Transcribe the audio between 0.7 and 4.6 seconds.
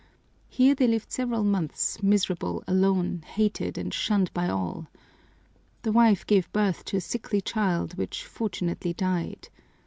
they lived several months, miserable, alone, hated and shunned by